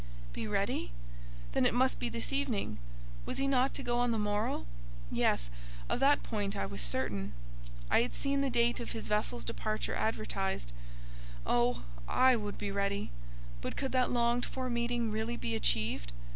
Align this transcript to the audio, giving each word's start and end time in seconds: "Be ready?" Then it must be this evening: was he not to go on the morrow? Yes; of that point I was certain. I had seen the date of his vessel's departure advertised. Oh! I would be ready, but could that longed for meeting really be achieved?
"Be 0.33 0.47
ready?" 0.47 0.93
Then 1.51 1.63
it 1.63 1.75
must 1.75 1.99
be 1.99 2.09
this 2.09 2.33
evening: 2.33 2.79
was 3.27 3.37
he 3.37 3.47
not 3.47 3.75
to 3.75 3.83
go 3.83 3.99
on 3.99 4.09
the 4.09 4.17
morrow? 4.17 4.65
Yes; 5.11 5.51
of 5.89 5.99
that 5.99 6.23
point 6.23 6.55
I 6.57 6.65
was 6.65 6.81
certain. 6.81 7.33
I 7.87 8.01
had 8.01 8.15
seen 8.15 8.41
the 8.41 8.49
date 8.49 8.79
of 8.79 8.93
his 8.93 9.07
vessel's 9.07 9.45
departure 9.45 9.93
advertised. 9.93 10.71
Oh! 11.45 11.83
I 12.07 12.35
would 12.35 12.57
be 12.57 12.71
ready, 12.71 13.11
but 13.61 13.75
could 13.77 13.91
that 13.91 14.09
longed 14.09 14.43
for 14.47 14.71
meeting 14.71 15.11
really 15.11 15.37
be 15.37 15.55
achieved? 15.55 16.11